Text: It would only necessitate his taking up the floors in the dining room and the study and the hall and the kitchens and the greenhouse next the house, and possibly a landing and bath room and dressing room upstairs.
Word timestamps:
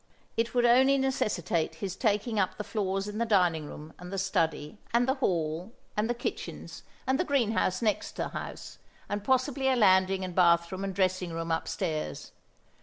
It 0.35 0.55
would 0.55 0.65
only 0.65 0.97
necessitate 0.97 1.75
his 1.75 1.95
taking 1.95 2.39
up 2.39 2.57
the 2.57 2.63
floors 2.63 3.07
in 3.07 3.19
the 3.19 3.23
dining 3.25 3.67
room 3.67 3.93
and 3.99 4.11
the 4.11 4.17
study 4.17 4.79
and 4.95 5.07
the 5.07 5.13
hall 5.21 5.73
and 5.95 6.09
the 6.09 6.15
kitchens 6.15 6.81
and 7.05 7.19
the 7.19 7.23
greenhouse 7.23 7.83
next 7.83 8.15
the 8.15 8.29
house, 8.29 8.79
and 9.07 9.23
possibly 9.23 9.67
a 9.69 9.75
landing 9.75 10.23
and 10.23 10.33
bath 10.33 10.71
room 10.71 10.83
and 10.83 10.95
dressing 10.95 11.31
room 11.33 11.51
upstairs. 11.51 12.31